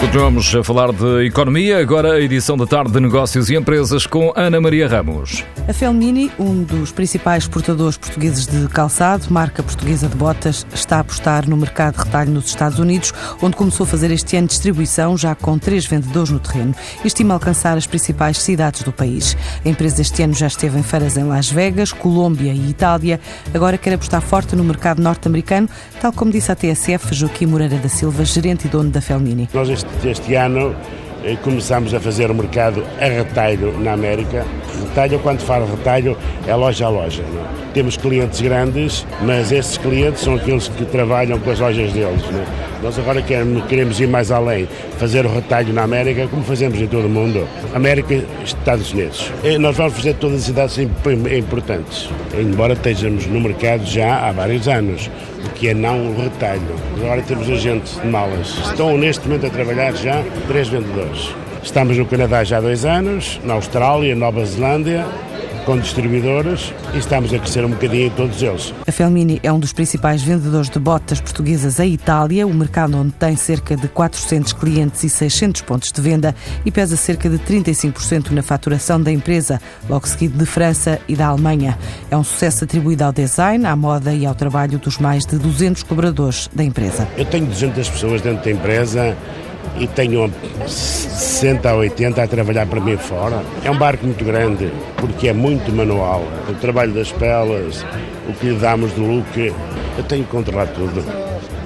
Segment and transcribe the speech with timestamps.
[0.00, 4.32] Continuamos a falar de economia, agora a edição da tarde de negócios e empresas com
[4.34, 5.44] Ana Maria Ramos.
[5.68, 11.00] A Felmini, um dos principais exportadores portugueses de calçado, marca portuguesa de botas, está a
[11.00, 15.18] apostar no mercado de retalho nos Estados Unidos, onde começou a fazer este ano distribuição
[15.18, 16.74] já com três vendedores no terreno
[17.04, 19.36] e estima alcançar as principais cidades do país.
[19.64, 23.20] A empresa este ano já esteve em feiras em Las Vegas, Colômbia e Itália.
[23.52, 25.68] Agora quer apostar forte no mercado norte-americano,
[26.00, 29.48] tal como disse a TSF Joaquim Moreira da Silva, gerente e dono da Felmini.
[29.52, 30.74] Nós este, este ano
[31.24, 34.46] eh, começamos a fazer o mercado a retalho na América.
[34.88, 37.22] Retalho, quando falo retalho, é loja a loja.
[37.22, 37.72] É?
[37.74, 42.22] Temos clientes grandes, mas esses clientes são aqueles que trabalham com as lojas deles.
[42.30, 42.40] Não?
[42.40, 42.69] é?
[42.82, 44.66] Nós agora queremos, ir mais além,
[44.98, 47.46] fazer o retalho na América, como fazemos em todo o mundo.
[47.74, 49.30] América Estados Unidos.
[49.44, 52.08] E nós vamos fazer todas as cidades imp- importantes,
[52.38, 55.10] embora estejamos no mercado já há vários anos,
[55.44, 56.62] o que é não o retalho.
[56.96, 58.48] Agora temos agentes de malas.
[58.64, 61.34] Estão neste momento a trabalhar já três vendedores.
[61.62, 65.04] Estamos no Canadá já há dois anos, na Austrália, Nova Zelândia,
[65.64, 68.74] com distribuidores e estamos a crescer um bocadinho em todos eles.
[68.86, 73.12] A Felmini é um dos principais vendedores de botas portuguesas em Itália, o mercado onde
[73.12, 78.30] tem cerca de 400 clientes e 600 pontos de venda e pesa cerca de 35%
[78.30, 81.78] na faturação da empresa, logo seguido de França e da Alemanha.
[82.10, 85.82] É um sucesso atribuído ao design, à moda e ao trabalho dos mais de 200
[85.82, 87.08] colaboradores da empresa.
[87.16, 89.16] Eu tenho 200 pessoas dentro da empresa
[89.78, 90.30] e tenho
[90.66, 93.42] 60 a 80 a trabalhar para mim fora.
[93.64, 96.22] É um barco muito grande, porque é muito manual.
[96.48, 97.84] O trabalho das peles,
[98.28, 99.54] o que lhe damos de look,
[99.98, 101.04] eu tenho que controlar tudo.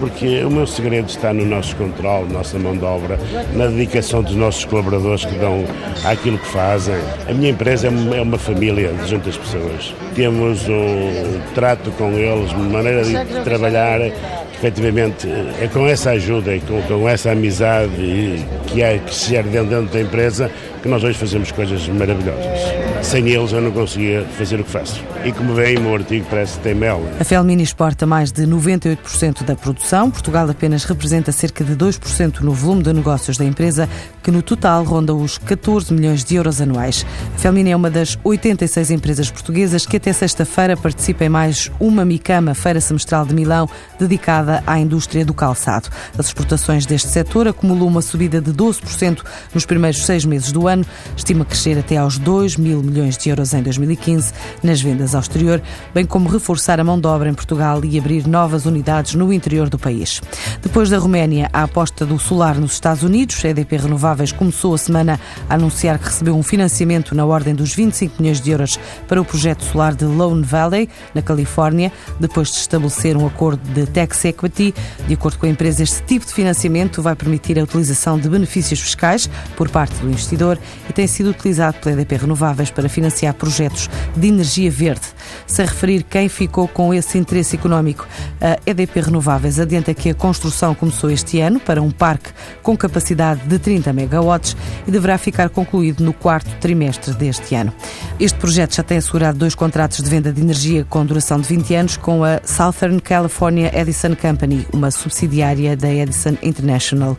[0.00, 3.18] Porque o meu segredo está no nosso controle, nossa mão de obra,
[3.54, 5.64] na dedicação dos nossos colaboradores que dão
[6.04, 6.96] àquilo que fazem.
[7.28, 9.94] A minha empresa é uma- é família de 200 pessoas.
[10.14, 13.12] Temos um trato com eles, uma maneira de
[13.44, 14.00] trabalhar
[14.54, 15.28] efetivamente
[15.60, 19.68] é com essa ajuda e com, com essa amizade que, é, que se gera dentro,
[19.68, 20.50] dentro da empresa
[20.84, 22.44] que nós hoje fazemos coisas maravilhosas.
[23.02, 25.02] Sem eles eu não conseguia fazer o que faço.
[25.24, 27.02] E como veem, o meu artigo parece que tem mel.
[27.18, 30.10] A Felmini exporta mais de 98% da produção.
[30.10, 33.88] Portugal apenas representa cerca de 2% no volume de negócios da empresa,
[34.22, 37.06] que no total ronda os 14 milhões de euros anuais.
[37.34, 42.04] A Felmini é uma das 86 empresas portuguesas que até sexta-feira participa em mais uma
[42.04, 43.66] Micama, feira semestral de Milão,
[43.98, 45.88] dedicada à indústria do calçado.
[46.18, 49.22] As exportações deste setor acumulam uma subida de 12%
[49.54, 50.73] nos primeiros seis meses do ano,
[51.16, 55.60] estima crescer até aos 2 mil milhões de euros em 2015 nas vendas ao exterior,
[55.92, 59.68] bem como reforçar a mão de obra em Portugal e abrir novas unidades no interior
[59.68, 60.20] do país.
[60.62, 64.78] Depois da Roménia, a aposta do solar nos Estados Unidos, a EDP Renováveis começou a
[64.78, 69.20] semana a anunciar que recebeu um financiamento na ordem dos 25 milhões de euros para
[69.20, 74.24] o projeto solar de Lone Valley, na Califórnia, depois de estabelecer um acordo de tax
[74.24, 74.74] equity.
[75.06, 78.80] De acordo com a empresa, este tipo de financiamento vai permitir a utilização de benefícios
[78.80, 80.58] fiscais por parte do investidor
[80.88, 85.06] e tem sido utilizado pela EDP Renováveis para financiar projetos de energia verde.
[85.46, 88.06] Sem referir quem ficou com esse interesse económico,
[88.40, 92.30] a EDP Renováveis adianta que a construção começou este ano para um parque
[92.62, 97.72] com capacidade de 30 megawatts e deverá ficar concluído no quarto trimestre deste ano.
[98.18, 101.74] Este projeto já tem assegurado dois contratos de venda de energia com duração de 20
[101.74, 107.16] anos com a Southern California Edison Company, uma subsidiária da Edison International.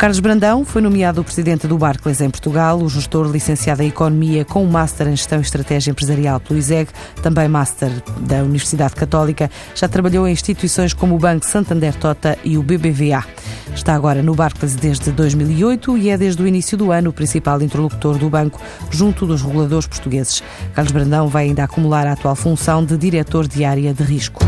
[0.00, 4.64] Carlos Brandão foi nomeado presidente do Barclays em Portugal, o gestor licenciado em Economia com
[4.64, 6.88] um Master em Gestão e Estratégia Empresarial pelo ISEG,
[7.22, 9.50] também Master da Universidade Católica.
[9.74, 13.22] Já trabalhou em instituições como o Banco Santander Tota e o BBVA.
[13.74, 17.60] Está agora no Barclays desde 2008 e é desde o início do ano o principal
[17.60, 18.58] interlocutor do banco
[18.90, 20.42] junto dos reguladores portugueses.
[20.72, 24.42] Carlos Brandão vai ainda acumular a atual função de diretor de área de risco.